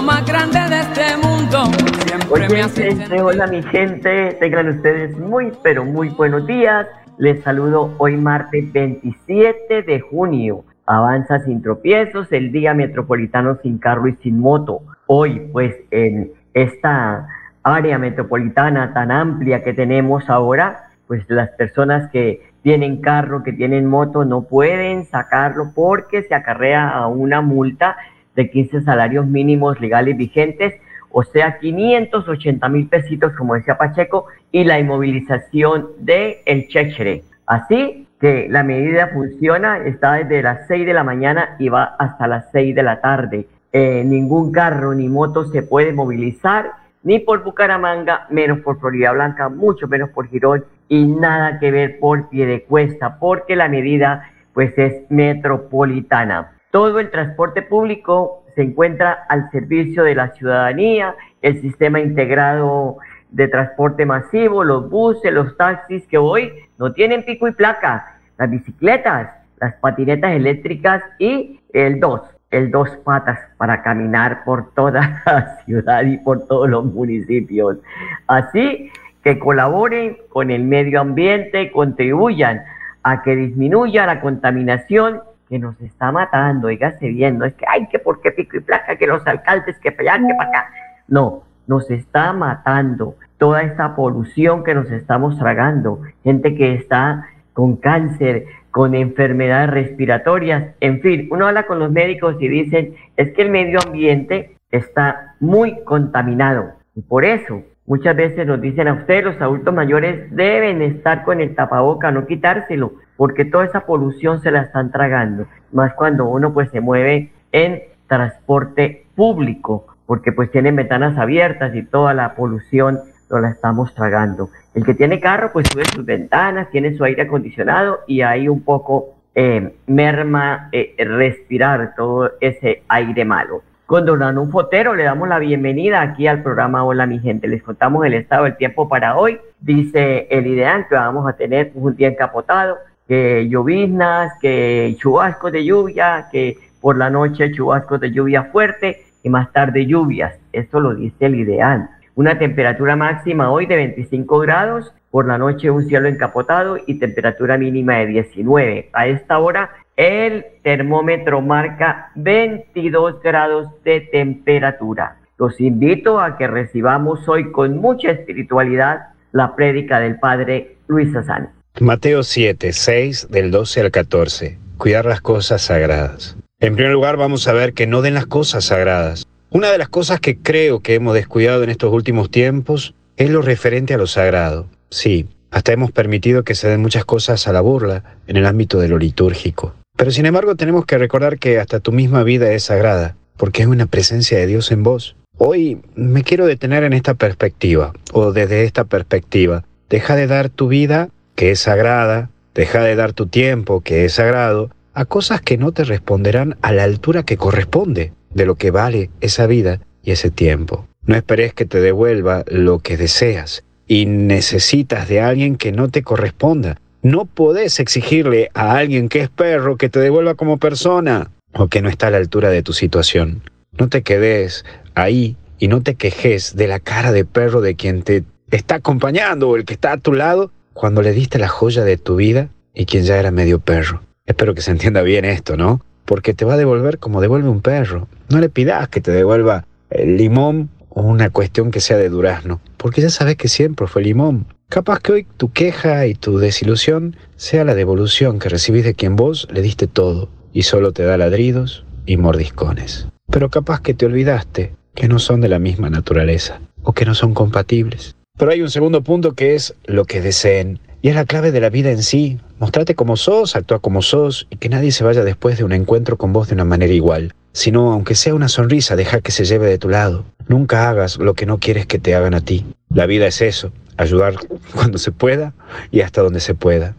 [0.00, 1.64] lo más grande de este mundo.
[2.06, 3.22] Siempre me.
[3.22, 6.86] Hola mi gente, tengan ustedes muy pero muy buenos días.
[7.18, 10.64] Les saludo hoy martes 27 de junio.
[10.86, 14.80] Avanza sin tropiezos el día metropolitano sin carro y sin moto.
[15.06, 17.28] Hoy pues en esta
[17.62, 23.86] área metropolitana tan amplia que tenemos ahora, pues las personas que tienen carro, que tienen
[23.86, 27.96] moto, no pueden sacarlo porque se acarrea a una multa
[28.36, 30.74] de 15 salarios mínimos legales vigentes,
[31.10, 37.24] o sea, 580 mil pesitos, como decía Pacheco, y la inmovilización de el chechere.
[37.46, 42.28] Así que la medida funciona, está desde las 6 de la mañana y va hasta
[42.28, 43.46] las 6 de la tarde.
[43.72, 49.48] Eh, ningún carro ni moto se puede movilizar, ni por Bucaramanga, menos por Florida Blanca,
[49.48, 55.10] mucho menos por Girón y nada que ver por Piedecuesta, porque la medida pues es
[55.10, 56.52] metropolitana.
[56.70, 62.98] Todo el transporte público se encuentra al servicio de la ciudadanía, el sistema integrado
[63.30, 68.50] de transporte masivo, los buses, los taxis que hoy no tienen pico y placa, las
[68.50, 75.56] bicicletas, las patinetas eléctricas y el dos, el dos patas para caminar por toda la
[75.64, 77.78] ciudad y por todos los municipios.
[78.26, 78.90] Así
[79.22, 82.62] que colaboren con el medio ambiente, contribuyan
[83.02, 87.88] a que disminuya la contaminación que nos está matando, oígase bien, no es que, ay,
[87.88, 90.70] que por qué pico y placa, que los alcaldes, que allá, que para acá.
[91.08, 97.76] No, nos está matando toda esta polución que nos estamos tragando, gente que está con
[97.76, 103.42] cáncer, con enfermedades respiratorias, en fin, uno habla con los médicos y dicen, es que
[103.42, 109.24] el medio ambiente está muy contaminado y por eso muchas veces nos dicen a ustedes,
[109.24, 114.52] los adultos mayores deben estar con el tapaboca, no quitárselo, porque toda esa polución se
[114.52, 120.76] la están tragando, más cuando uno pues se mueve en transporte público, porque pues tienen
[120.76, 124.50] ventanas abiertas y toda la polución no la estamos tragando.
[124.72, 128.62] El que tiene carro pues sube sus ventanas, tiene su aire acondicionado y ahí un
[128.62, 133.62] poco eh, merma eh, respirar todo ese aire malo.
[133.90, 137.48] Con Don Fotero le damos la bienvenida aquí al programa Hola mi gente.
[137.48, 139.40] Les contamos el estado del tiempo para hoy.
[139.58, 145.64] Dice el ideal que vamos a tener un día encapotado que lloviznas, que chubascos de
[145.64, 150.38] lluvia, que por la noche chubascos de lluvia fuerte y más tarde lluvias.
[150.52, 151.90] Esto lo dice el ideal.
[152.14, 157.58] Una temperatura máxima hoy de 25 grados, por la noche un cielo encapotado y temperatura
[157.58, 158.90] mínima de 19.
[158.92, 165.18] A esta hora el termómetro marca 22 grados de temperatura.
[165.38, 171.50] Los invito a que recibamos hoy con mucha espiritualidad la prédica del Padre Luis Asán.
[171.80, 174.58] Mateo 7, 6 del 12 al 14.
[174.76, 176.36] Cuidar las cosas sagradas.
[176.58, 179.26] En primer lugar vamos a ver que no den las cosas sagradas.
[179.50, 183.42] Una de las cosas que creo que hemos descuidado en estos últimos tiempos es lo
[183.42, 184.66] referente a lo sagrado.
[184.90, 188.78] Sí, hasta hemos permitido que se den muchas cosas a la burla en el ámbito
[188.78, 189.74] de lo litúrgico.
[190.00, 193.68] Pero sin embargo tenemos que recordar que hasta tu misma vida es sagrada, porque es
[193.68, 195.14] una presencia de Dios en vos.
[195.36, 199.62] Hoy me quiero detener en esta perspectiva, o desde esta perspectiva.
[199.90, 204.14] Deja de dar tu vida que es sagrada, deja de dar tu tiempo, que es
[204.14, 208.70] sagrado, a cosas que no te responderán a la altura que corresponde de lo que
[208.70, 210.86] vale esa vida y ese tiempo.
[211.04, 216.02] No esperes que te devuelva lo que deseas y necesitas de alguien que no te
[216.02, 216.80] corresponda.
[217.02, 221.80] No podés exigirle a alguien que es perro que te devuelva como persona o que
[221.80, 223.42] no está a la altura de tu situación.
[223.72, 228.02] No te quedes ahí y no te quejes de la cara de perro de quien
[228.02, 231.84] te está acompañando o el que está a tu lado cuando le diste la joya
[231.84, 234.02] de tu vida y quien ya era medio perro.
[234.26, 235.80] Espero que se entienda bien esto, ¿no?
[236.04, 238.08] Porque te va a devolver como devuelve un perro.
[238.28, 242.60] No le pidas que te devuelva el limón o una cuestión que sea de durazno,
[242.76, 244.46] porque ya sabes que siempre fue limón.
[244.70, 249.16] Capaz que hoy tu queja y tu desilusión sea la devolución que recibís de quien
[249.16, 253.08] vos le diste todo y solo te da ladridos y mordiscones.
[253.26, 257.16] Pero capaz que te olvidaste que no son de la misma naturaleza o que no
[257.16, 258.14] son compatibles.
[258.38, 260.78] Pero hay un segundo punto que es lo que deseen.
[261.02, 262.38] Y es la clave de la vida en sí.
[262.60, 266.16] Mostrate como sos, actúa como sos y que nadie se vaya después de un encuentro
[266.16, 267.34] con vos de una manera igual.
[267.52, 270.26] Sino, aunque sea una sonrisa, deja que se lleve de tu lado.
[270.46, 272.64] Nunca hagas lo que no quieres que te hagan a ti.
[272.94, 274.34] La vida es eso, ayudar
[274.74, 275.52] cuando se pueda
[275.90, 276.94] y hasta donde se pueda.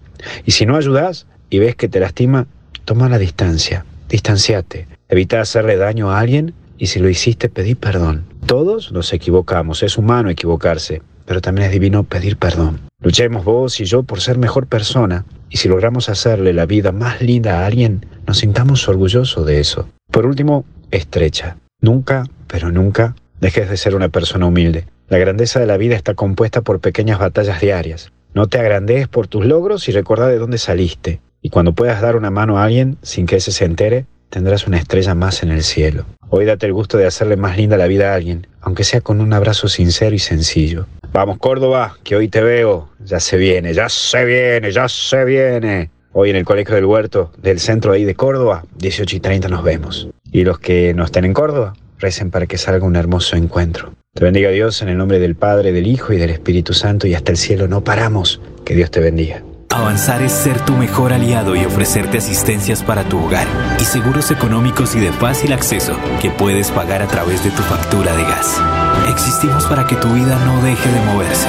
[0.46, 2.48] Y si no ayudas y ves que te lastima,
[2.86, 4.88] toma la distancia, distanciate.
[5.10, 8.26] Evita hacerle daño a alguien y si lo hiciste, pedí perdón.
[8.46, 11.02] Todos nos equivocamos, es humano equivocarse
[11.32, 12.82] pero también es divino pedir perdón.
[13.00, 17.22] Luchemos vos y yo por ser mejor persona, y si logramos hacerle la vida más
[17.22, 19.88] linda a alguien, nos sintamos orgullosos de eso.
[20.12, 21.56] Por último, estrecha.
[21.80, 24.88] Nunca, pero nunca, dejes de ser una persona humilde.
[25.12, 28.14] La grandeza de la vida está compuesta por pequeñas batallas diarias.
[28.34, 31.20] No te agrandees por tus logros y recuerda de dónde saliste.
[31.42, 34.78] Y cuando puedas dar una mano a alguien sin que ese se entere, tendrás una
[34.78, 36.06] estrella más en el cielo.
[36.30, 39.20] Hoy date el gusto de hacerle más linda la vida a alguien, aunque sea con
[39.20, 40.88] un abrazo sincero y sencillo.
[41.12, 42.88] Vamos Córdoba, que hoy te veo.
[43.04, 45.90] Ya se viene, ya se viene, ya se viene.
[46.14, 49.62] Hoy en el Colegio del Huerto del centro ahí de Córdoba, 18 y 30 nos
[49.62, 50.08] vemos.
[50.32, 53.92] Y los que no estén en Córdoba, recen para que salga un hermoso encuentro.
[54.14, 57.16] Te bendiga Dios en el nombre del Padre, del Hijo y del Espíritu Santo y
[57.16, 58.42] hasta el cielo no paramos.
[58.66, 59.42] Que Dios te bendiga.
[59.70, 63.48] Avanzar es ser tu mejor aliado y ofrecerte asistencias para tu hogar
[63.80, 68.14] y seguros económicos y de fácil acceso que puedes pagar a través de tu factura
[68.18, 68.62] de gas.
[69.10, 71.48] Existimos para que tu vida no deje de moverse.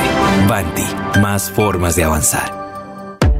[0.48, 0.86] Banti,
[1.20, 2.61] más formas de avanzar.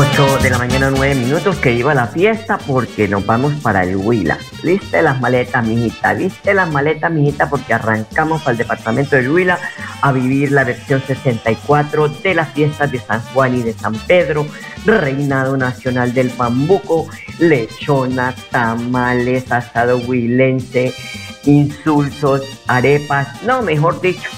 [0.00, 3.96] 8 de la mañana, 9 minutos, que iba la fiesta porque nos vamos para el
[3.96, 4.38] Huila.
[4.62, 9.58] Liste las maletas, mijita, liste las maletas, mijita, porque arrancamos para el departamento del Huila
[10.00, 14.46] a vivir la versión 64 de las fiestas de San Juan y de San Pedro,
[14.86, 17.08] Reinado Nacional del Bambuco,
[17.40, 20.94] lechona, tamales, asado huilense,
[21.44, 24.30] insultos, arepas, no, mejor dicho,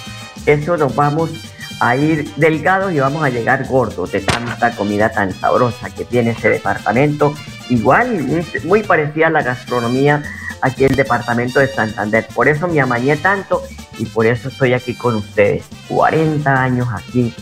[0.46, 1.49] eso nos vamos
[1.80, 6.30] a ir delgados y vamos a llegar gordos de tanta comida tan sabrosa que tiene
[6.30, 7.34] ese departamento.
[7.70, 10.22] Igual, muy parecida a la gastronomía
[10.60, 12.26] aquí en el departamento de Santander.
[12.34, 13.62] Por eso me amañé tanto
[13.98, 15.64] y por eso estoy aquí con ustedes.
[15.88, 17.34] 40 años aquí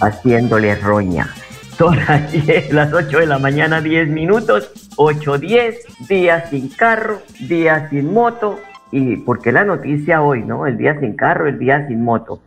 [0.00, 1.28] haciéndole roña.
[1.78, 1.96] Son
[2.70, 8.58] las 8 de la mañana, 10 minutos, 8, 10, días sin carro, días sin moto.
[8.90, 10.66] Y porque la noticia hoy, ¿no?
[10.66, 12.40] El día sin carro, el día sin moto.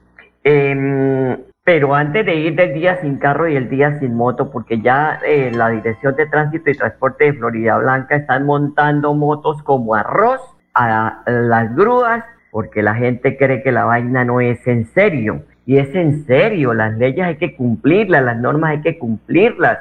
[0.48, 4.80] Em, pero antes de ir del día sin carro y el día sin moto, porque
[4.80, 9.96] ya eh, la Dirección de Tránsito y Transporte de Florida Blanca están montando motos como
[9.96, 10.40] arroz
[10.76, 15.42] a las grúas, porque la gente cree que la vaina no es en serio.
[15.66, 19.80] Y es en serio, las leyes hay que cumplirlas, las normas hay que cumplirlas.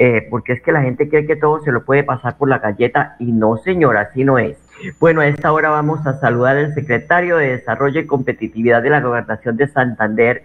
[0.00, 2.58] Eh, porque es que la gente cree que todo se lo puede pasar por la
[2.58, 4.63] galleta y no, señora, así no es.
[5.00, 9.00] Bueno, a esta hora vamos a saludar al secretario de Desarrollo y Competitividad de la
[9.00, 10.42] Gobernación de Santander,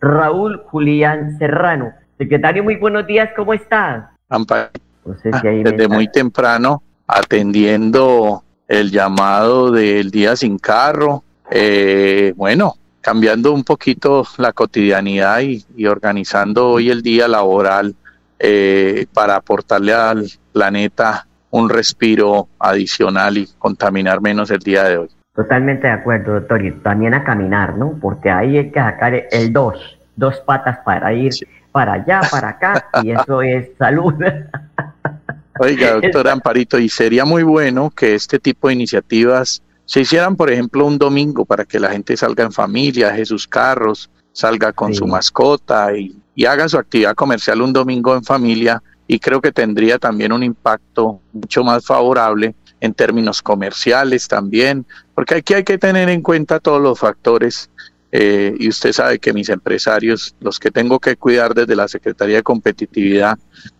[0.00, 1.92] Raúl Julián Serrano.
[2.18, 4.12] Secretario, muy buenos días, ¿cómo está?
[5.04, 14.24] desde muy temprano, atendiendo el llamado del día sin carro, eh, bueno, cambiando un poquito
[14.36, 17.94] la cotidianidad y, organizando hoy el día laboral
[18.38, 25.08] eh, para aportarle al planeta un respiro adicional y contaminar menos el día de hoy.
[25.34, 26.64] Totalmente de acuerdo, doctor.
[26.64, 27.98] Y también a caminar, ¿no?
[28.00, 31.32] Porque ahí hay que sacar el dos, dos patas para ir
[31.72, 34.14] para allá, para acá, y eso es salud.
[35.58, 40.50] Oiga, doctor Amparito, y sería muy bueno que este tipo de iniciativas se hicieran, por
[40.50, 44.94] ejemplo, un domingo para que la gente salga en familia, deje sus carros, salga con
[44.94, 49.50] su mascota y, y haga su actividad comercial un domingo en familia y creo que
[49.50, 54.86] tendría también un impacto mucho más favorable en términos comerciales también,
[55.16, 57.68] porque aquí hay que tener en cuenta todos los factores
[58.12, 62.36] eh, y usted sabe que mis empresarios, los que tengo que cuidar desde la Secretaría
[62.36, 63.36] de Competitividad,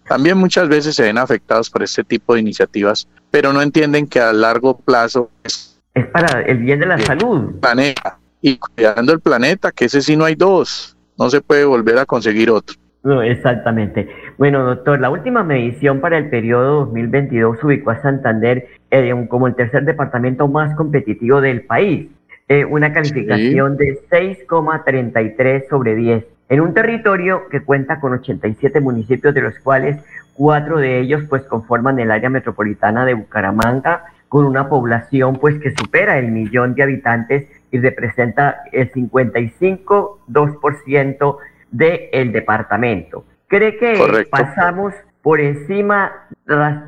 [0.08, 4.18] también muchas veces se ven afectados por este tipo de iniciativas, pero no entienden que
[4.18, 5.80] a largo plazo es,
[6.12, 7.54] para el bien de la salud.
[7.60, 11.98] Planeta, y cuidando el planeta, que ese sí no hay dos, no se puede volver
[11.98, 12.74] a conseguir otro.
[13.02, 14.08] No, exactamente.
[14.40, 19.54] Bueno, doctor, la última medición para el periodo 2022 ubicó a Santander eh, como el
[19.54, 22.08] tercer departamento más competitivo del país.
[22.48, 29.34] Eh, una calificación de 6,33 sobre 10, en un territorio que cuenta con 87 municipios,
[29.34, 34.70] de los cuales cuatro de ellos pues conforman el área metropolitana de Bucaramanga, con una
[34.70, 41.36] población pues que supera el millón de habitantes y representa el 55,2%
[41.72, 43.26] del departamento.
[43.50, 46.10] ¿Cree que pasamos por encima,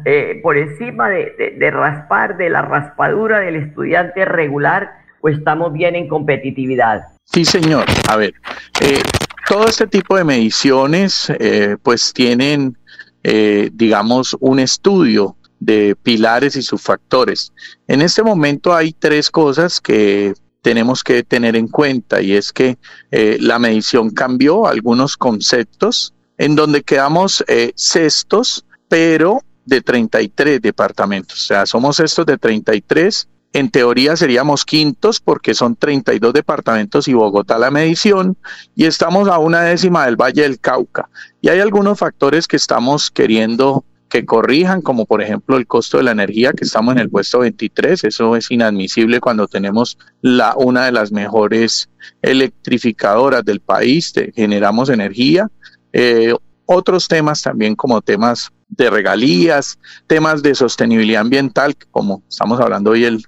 [0.07, 6.09] eh, por encima de raspar, de la raspadura del estudiante regular o estamos bien en
[6.09, 7.02] competitividad?
[7.25, 7.87] Sí, señor.
[8.09, 8.35] A ver,
[8.81, 9.00] eh,
[9.49, 12.76] todo este tipo de mediciones eh, pues tienen,
[13.23, 17.52] eh, digamos, un estudio de pilares y sus factores.
[17.87, 22.76] En este momento hay tres cosas que tenemos que tener en cuenta y es que
[23.11, 27.44] la medición cambió algunos conceptos en donde quedamos
[27.75, 31.40] sextos, pero de 33 departamentos.
[31.40, 37.12] O sea, somos estos de 33 en teoría seríamos quintos porque son 32 departamentos y
[37.12, 38.37] Bogotá la medición
[38.75, 41.11] y estamos a una décima del Valle del Cauca.
[41.42, 46.04] Y hay algunos factores que estamos queriendo que corrijan, como por ejemplo el costo de
[46.04, 48.04] la energía, que estamos en el puesto 23.
[48.04, 51.88] Eso es inadmisible cuando tenemos la, una de las mejores
[52.22, 55.50] electrificadoras del país, generamos energía.
[55.92, 56.34] Eh,
[56.66, 63.04] otros temas también como temas de regalías, temas de sostenibilidad ambiental, como estamos hablando hoy
[63.04, 63.25] el,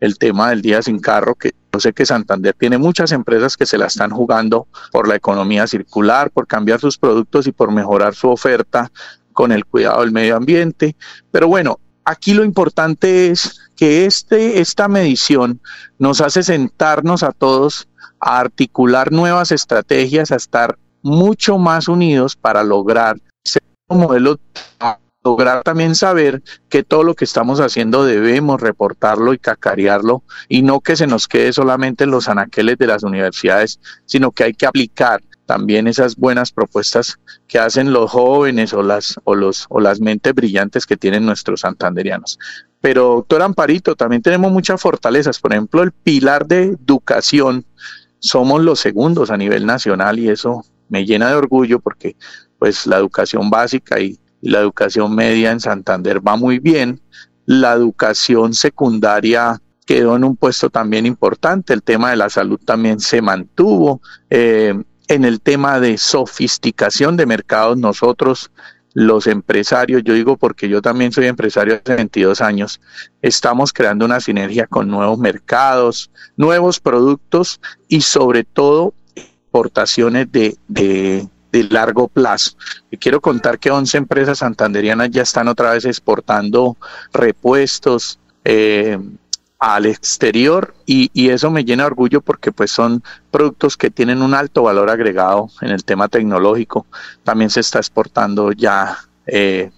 [0.00, 3.64] el tema del día sin carro, que yo sé que Santander tiene muchas empresas que
[3.64, 8.14] se la están jugando por la economía circular, por cambiar sus productos y por mejorar
[8.14, 8.90] su oferta
[9.32, 10.96] con el cuidado del medio ambiente.
[11.30, 15.60] Pero bueno, aquí lo importante es que este, esta medición
[15.98, 17.88] nos hace sentarnos a todos
[18.20, 24.38] a articular nuevas estrategias, a estar mucho más unidos para lograr ser un modelo
[25.24, 30.80] lograr también saber que todo lo que estamos haciendo debemos reportarlo y cacarearlo y no
[30.80, 34.66] que se nos quede solamente en los anaqueles de las universidades, sino que hay que
[34.66, 40.00] aplicar también esas buenas propuestas que hacen los jóvenes o las, o los, o las
[40.00, 42.38] mentes brillantes que tienen nuestros santanderianos.
[42.80, 45.38] Pero, doctor Amparito, también tenemos muchas fortalezas.
[45.38, 47.64] Por ejemplo, el pilar de educación,
[48.18, 52.14] somos los segundos a nivel nacional y eso me llena de orgullo porque
[52.58, 57.00] pues la educación básica y, la educación media en Santander va muy bien.
[57.46, 61.72] La educación secundaria quedó en un puesto también importante.
[61.72, 64.02] El tema de la salud también se mantuvo.
[64.30, 64.74] Eh,
[65.06, 68.50] en el tema de sofisticación de mercados, nosotros
[68.94, 72.80] los empresarios, yo digo porque yo también soy empresario hace 22 años,
[73.22, 78.92] estamos creando una sinergia con nuevos mercados, nuevos productos y sobre todo
[79.52, 81.28] exportaciones de, de,
[81.68, 82.52] largo plazo.
[82.98, 86.78] Quiero contar que 11 empresas santanderianas ya están otra vez exportando
[87.12, 88.98] repuestos eh,
[89.58, 94.22] al exterior y, y, eso me llena de orgullo porque pues son productos que tienen
[94.22, 96.86] un alto valor agregado en el tema tecnológico.
[97.22, 99.70] También se está exportando ya eh,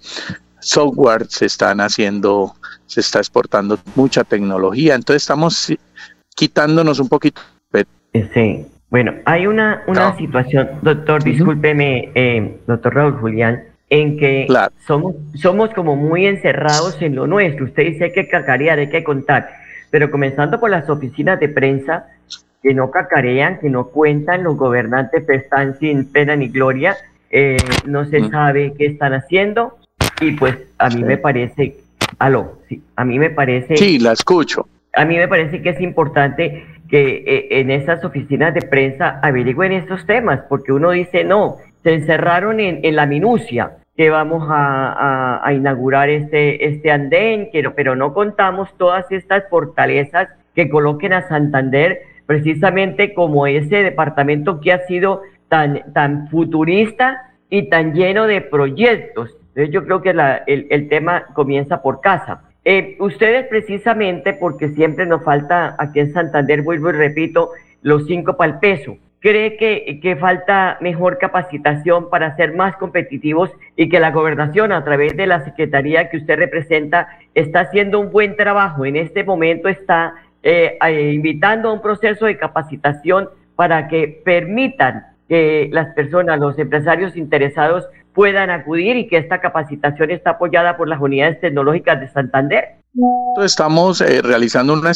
[0.60, 2.54] software, se están haciendo,
[2.86, 4.94] se está exportando mucha tecnología.
[4.94, 5.72] Entonces estamos
[6.36, 7.42] quitándonos un poquito.
[8.32, 8.64] Sí,
[8.94, 14.46] bueno, hay una, una situación, doctor, discúlpeme, eh, doctor Raúl Julián, en que
[14.86, 17.64] somos, somos como muy encerrados en lo nuestro.
[17.64, 19.48] Usted dice que cacarear, hay que contar,
[19.90, 22.06] pero comenzando por las oficinas de prensa,
[22.62, 26.96] que no cacarean, que no cuentan, los gobernantes están sin pena ni gloria,
[27.30, 29.76] eh, no se sabe qué están haciendo,
[30.20, 31.78] y pues a mí me parece,
[32.20, 33.76] aló, sí, a mí me parece...
[33.76, 34.68] Sí, la escucho.
[34.96, 39.72] A mí me parece que es importante que eh, en esas oficinas de prensa averigüen
[39.72, 46.10] estos temas, porque uno dice, no, se encerraron en, la minucia, que vamos a, inaugurar
[46.10, 53.12] este, este andén, pero, pero no contamos todas estas fortalezas que coloquen a Santander precisamente
[53.12, 59.36] como ese departamento que ha sido tan, tan futurista y tan lleno de proyectos.
[59.48, 62.42] Entonces yo creo que la, el, el tema comienza por casa.
[62.64, 67.50] Eh, ustedes precisamente, porque siempre nos falta aquí en Santander, vuelvo y repito,
[67.82, 68.96] los cinco para el peso.
[69.20, 74.84] cree que, que, falta mejor capacitación para ser más competitivos y que la gobernación a
[74.84, 78.84] través de la secretaría que usted representa está haciendo un buen trabajo.
[78.84, 85.06] En este momento está eh, eh, invitando a un proceso de capacitación para que permitan
[85.26, 90.88] que las personas, los empresarios interesados puedan acudir y que esta capacitación está apoyada por
[90.88, 92.76] las unidades tecnológicas de Santander.
[93.42, 94.92] Estamos eh, realizando una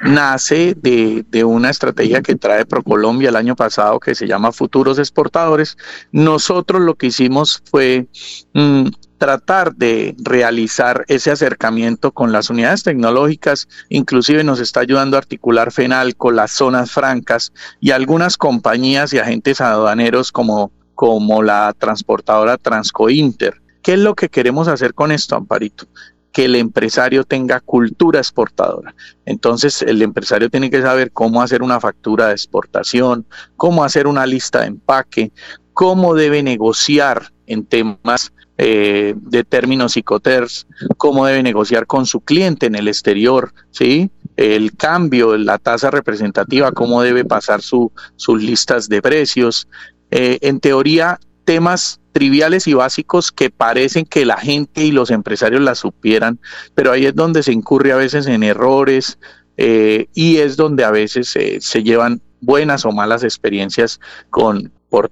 [0.00, 5.76] nace de, una estrategia que trae ProColombia el año pasado que se llama Futuros Exportadores.
[6.12, 8.06] Nosotros lo que hicimos fue
[8.54, 15.20] mm, tratar de realizar ese acercamiento con las unidades tecnológicas, inclusive nos está ayudando a
[15.20, 21.74] articular FENAL con las zonas francas y algunas compañías y agentes aduaneros como, como la
[21.78, 23.60] transportadora Transcointer.
[23.82, 25.86] ¿Qué es lo que queremos hacer con esto, Amparito?
[26.32, 28.94] que el empresario tenga cultura exportadora.
[29.24, 34.26] Entonces, el empresario tiene que saber cómo hacer una factura de exportación, cómo hacer una
[34.26, 35.32] lista de empaque,
[35.72, 42.66] cómo debe negociar en temas eh, de términos psicoters, cómo debe negociar con su cliente
[42.66, 44.10] en el exterior, ¿sí?
[44.36, 49.68] El cambio, la tasa representativa, cómo debe pasar su, sus listas de precios.
[50.10, 55.60] Eh, en teoría, temas triviales y básicos que parecen que la gente y los empresarios
[55.60, 56.40] las supieran,
[56.74, 59.18] pero ahí es donde se incurre a veces en errores
[59.58, 65.10] eh, y es donde a veces se llevan buenas o malas experiencias con por,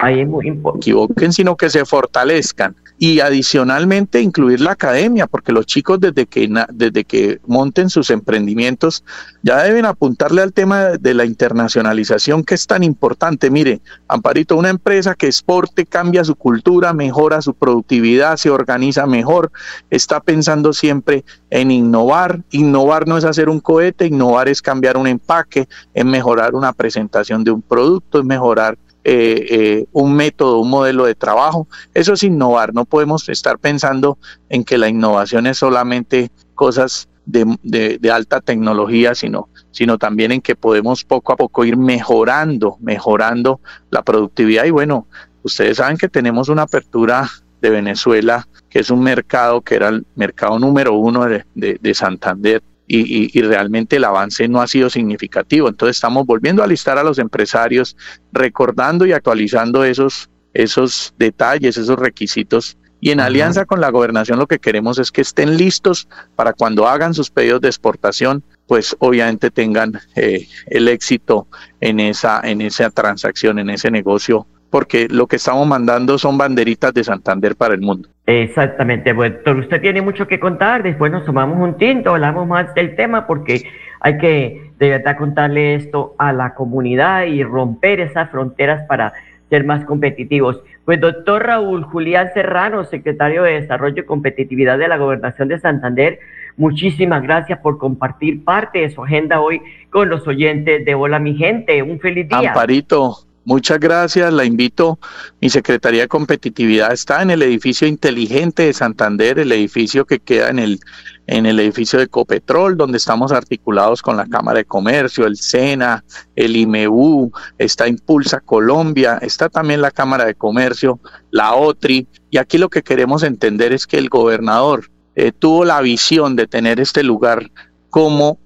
[0.00, 5.66] Ahí es muy equivoquen, sino que se fortalezcan y adicionalmente incluir la academia, porque los
[5.66, 9.04] chicos desde que, desde que monten sus emprendimientos
[9.42, 13.50] ya deben apuntarle al tema de la internacionalización que es tan importante.
[13.50, 19.52] Mire, Amparito, una empresa que exporte cambia su cultura, mejora su productividad, se organiza mejor,
[19.90, 22.40] está pensando siempre en innovar.
[22.50, 27.44] Innovar no es hacer un cohete, innovar es cambiar un empaque, es mejorar una presentación
[27.44, 28.78] de un producto, es mejorar
[29.10, 31.66] eh, eh, un método, un modelo de trabajo.
[31.94, 34.18] Eso es innovar, no podemos estar pensando
[34.50, 40.56] en que la innovación es solamente cosas de, alta tecnología, sino, sino también en que
[40.56, 44.66] podemos poco a poco ir mejorando, mejorando la productividad.
[44.66, 45.06] Y bueno,
[45.42, 47.30] ustedes saben que tenemos una apertura
[47.62, 52.62] de Venezuela, que es un mercado que era el mercado número uno de, de Santander,
[52.88, 55.68] y, realmente el avance no ha sido significativo.
[55.68, 57.96] Entonces estamos volviendo a listar a los empresarios,
[58.32, 62.78] recordando y actualizando esos, esos detalles, esos requisitos.
[63.00, 66.88] Y en alianza con la gobernación lo que queremos es que estén listos para cuando
[66.88, 71.46] hagan sus pedidos de exportación, pues obviamente tengan eh, el éxito
[71.80, 76.92] en esa, en esa transacción, en ese negocio porque lo que estamos mandando son banderitas
[76.94, 78.08] de Santander para el mundo.
[78.26, 82.94] Exactamente, doctor, usted tiene mucho que contar, después nos tomamos un tinto, hablamos más del
[82.94, 83.64] tema porque
[84.00, 89.12] hay que de verdad contarle esto a la comunidad y romper esas fronteras para
[89.48, 90.62] ser más competitivos.
[90.84, 96.18] Pues doctor Raúl Julián Serrano, secretario de Desarrollo y Competitividad de la Gobernación de Santander,
[96.56, 101.34] muchísimas gracias por compartir parte de su agenda hoy con los oyentes de Hola mi
[101.34, 101.82] gente.
[101.82, 102.50] Un feliz día.
[102.50, 103.16] Amparito,
[103.48, 104.98] Muchas gracias, la invito.
[105.40, 110.50] Mi Secretaría de Competitividad está en el edificio inteligente de Santander, el edificio que queda
[110.50, 110.80] en el,
[111.26, 116.04] en el edificio de Copetrol, donde estamos articulados con la Cámara de Comercio, el SENA,
[116.36, 122.58] el IMEU, está Impulsa Colombia, está también la Cámara de Comercio, la OTRI, y aquí
[122.58, 127.02] lo que queremos entender es que el gobernador eh, tuvo la visión de tener este
[127.02, 127.50] lugar
[127.88, 128.38] como,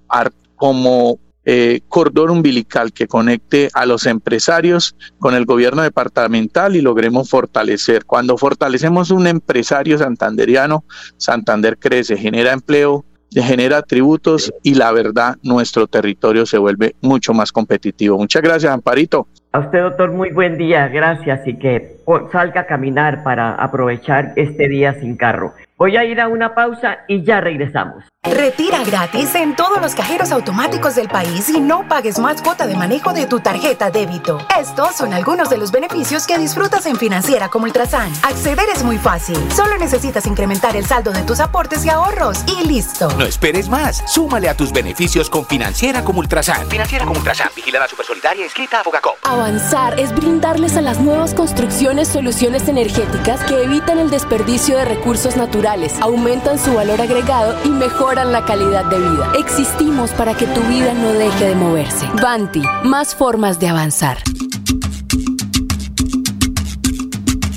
[0.54, 7.28] como eh, cordón umbilical que conecte a los empresarios con el gobierno departamental y logremos
[7.28, 8.04] fortalecer.
[8.04, 10.84] Cuando fortalecemos un empresario santanderiano,
[11.16, 17.50] Santander crece, genera empleo, genera tributos y la verdad nuestro territorio se vuelve mucho más
[17.50, 18.18] competitivo.
[18.18, 19.26] Muchas gracias, Amparito.
[19.52, 21.96] A usted, doctor, muy buen día, gracias y que
[22.30, 25.54] salga a caminar para aprovechar este día sin carro.
[25.76, 28.11] Voy a ir a una pausa y ya regresamos.
[28.24, 32.76] Retira gratis en todos los cajeros automáticos del país y no pagues más cuota de
[32.76, 34.38] manejo de tu tarjeta débito.
[34.56, 38.12] Estos son algunos de los beneficios que disfrutas en Financiera como Ultrasan.
[38.22, 39.36] Acceder es muy fácil.
[39.52, 43.10] Solo necesitas incrementar el saldo de tus aportes y ahorros y listo.
[43.18, 44.04] No esperes más.
[44.06, 46.68] Súmale a tus beneficios con Financiera como Ultrasan.
[46.68, 47.48] Financiera como Ultrasan.
[47.56, 49.16] Vigilada Supersolidaria inscrita a Fogacop.
[49.24, 55.36] Avanzar es brindarles a las nuevas construcciones soluciones energéticas que evitan el desperdicio de recursos
[55.36, 59.32] naturales, aumentan su valor agregado y mejoran la calidad de vida.
[59.38, 62.06] Existimos para que tu vida no deje de moverse.
[62.20, 64.18] Banti, más formas de avanzar.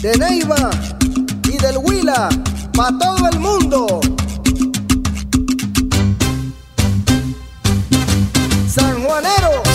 [0.02, 0.70] De Neiva
[1.44, 2.30] y del Huila,
[2.74, 4.00] para todo el mundo.
[8.70, 9.75] San Juanero.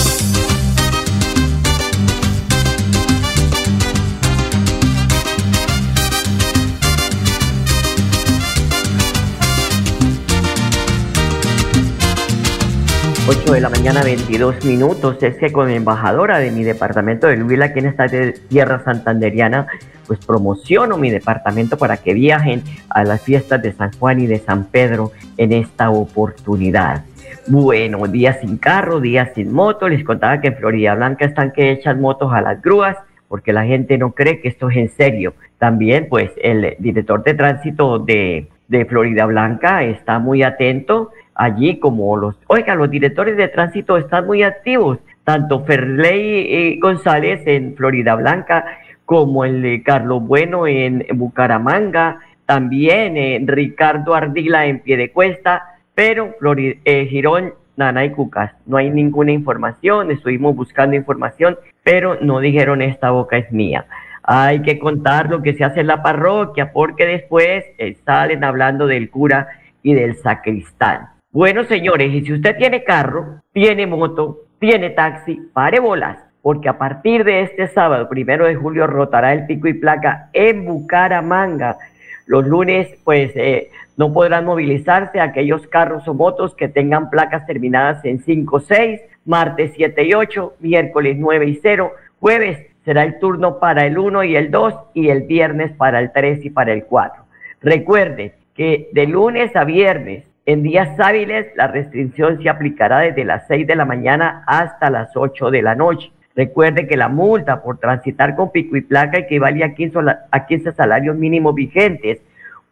[13.30, 15.22] 8 de la mañana, 22 minutos.
[15.22, 18.06] Es que con embajadora de mi departamento de Huila, aquí en esta
[18.48, 19.68] tierra santanderiana,
[20.08, 24.40] pues promociono mi departamento para que viajen a las fiestas de San Juan y de
[24.40, 27.04] San Pedro en esta oportunidad.
[27.46, 29.88] Bueno, días sin carro, días sin moto.
[29.88, 32.96] Les contaba que en Florida Blanca están que echan motos a las grúas
[33.28, 35.34] porque la gente no cree que esto es en serio.
[35.56, 42.18] También, pues, el director de tránsito de, de Florida Blanca está muy atento allí como
[42.18, 48.14] los, oiga, los directores de tránsito están muy activos, tanto Ferley eh, González en Florida
[48.14, 48.66] Blanca
[49.06, 55.62] como el de Carlos Bueno en Bucaramanga, también eh, Ricardo Ardila en Piedecuesta,
[55.94, 62.18] pero Florida, eh, Girón, Nana y Cucas, no hay ninguna información, estuvimos buscando información, pero
[62.20, 63.86] no dijeron esta boca es mía.
[64.22, 67.64] Hay que contar lo que se hace en la parroquia, porque después
[68.04, 69.48] salen hablando del cura
[69.82, 71.08] y del sacristán.
[71.32, 76.76] Bueno, señores, y si usted tiene carro, tiene moto, tiene taxi, pare bolas, porque a
[76.76, 81.78] partir de este sábado, primero de julio, rotará el pico y placa en Bucaramanga.
[82.26, 88.04] Los lunes, pues, eh, no podrán movilizarse aquellos carros o motos que tengan placas terminadas
[88.04, 93.20] en 5 o 6, martes 7 y 8, miércoles 9 y 0, jueves será el
[93.20, 96.72] turno para el 1 y el 2 y el viernes para el 3 y para
[96.72, 97.22] el 4.
[97.60, 103.46] Recuerde que de lunes a viernes en días hábiles, la restricción se aplicará desde las
[103.46, 106.10] 6 de la mañana hasta las 8 de la noche.
[106.34, 109.98] Recuerde que la multa por transitar con pico y placa equivale a 15,
[110.30, 112.20] a 15 salarios mínimos vigentes.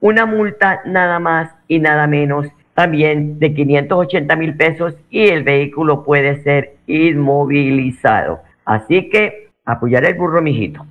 [0.01, 6.05] Una multa nada más y nada menos también de 580 mil pesos y el vehículo
[6.05, 8.41] puede ser inmovilizado.
[8.65, 10.87] Así que apoyar el burro, mijito.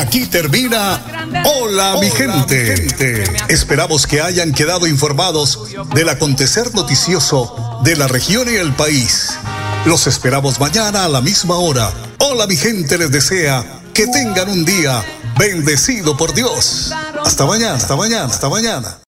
[0.00, 1.00] Aquí termina
[1.44, 2.76] Hola, mi, gente.
[2.76, 3.24] gente.
[3.48, 9.36] Esperamos que hayan quedado informados del acontecer noticioso de la región y el país.
[9.84, 11.90] Los esperamos mañana a la misma hora.
[12.20, 15.04] Hola mi gente les desea que tengan un día
[15.38, 16.92] bendecido por Dios.
[17.24, 18.96] Hasta mañana, hasta mañana, hasta mañana.